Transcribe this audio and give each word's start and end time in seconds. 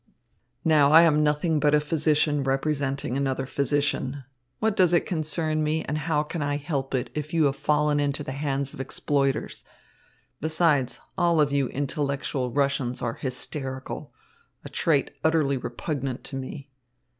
"Now 0.65 0.91
I 0.91 1.03
am 1.03 1.21
nothing 1.21 1.59
but 1.59 1.75
a 1.75 1.79
physician 1.79 2.43
representing 2.43 3.15
another 3.15 3.45
physician. 3.45 4.23
What 4.57 4.75
does 4.75 4.93
it 4.93 5.05
concern 5.05 5.63
me, 5.63 5.83
and 5.85 5.95
how 5.95 6.23
can 6.23 6.41
I 6.41 6.57
help 6.57 6.95
it, 6.95 7.11
if 7.13 7.35
you 7.35 7.43
have 7.43 7.55
fallen 7.55 7.99
into 7.99 8.23
the 8.23 8.31
hands 8.31 8.73
of 8.73 8.79
exploiters? 8.81 9.63
Besides, 10.39 10.99
all 11.19 11.39
of 11.39 11.51
you 11.53 11.67
intellectual 11.67 12.49
Russians 12.49 13.03
are 13.03 13.13
hysterical 13.13 14.11
a 14.65 14.69
trait 14.69 15.11
utterly 15.23 15.55
repugnant 15.57 16.23
to 16.23 16.35
me." 16.35 16.71